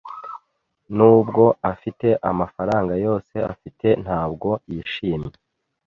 Nubwo 0.95 1.43
afite 1.71 2.07
amafaranga 2.29 2.93
yose 3.05 3.35
afite, 3.51 3.87
ntabwo 4.03 4.49
yishimye. 4.73 5.35